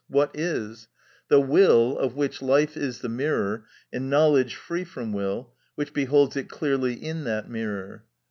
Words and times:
What 0.07 0.31
is? 0.35 0.87
The 1.27 1.39
will, 1.39 1.95
of 1.95 2.15
which 2.15 2.41
life 2.41 2.75
is 2.75 3.01
the 3.01 3.07
mirror, 3.07 3.65
and 3.93 4.09
knowledge 4.09 4.55
free 4.55 4.83
from 4.83 5.13
will, 5.13 5.53
which 5.75 5.93
beholds 5.93 6.35
it 6.35 6.49
clearly 6.49 6.95
in 6.95 7.23
that 7.25 7.47
mirror. 7.51 8.05